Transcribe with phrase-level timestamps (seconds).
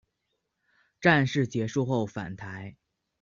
[0.99, 2.75] 战事结束后返台。